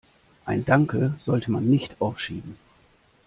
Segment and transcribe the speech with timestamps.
[0.45, 2.57] Ein Danke sollte man nicht aufschieben.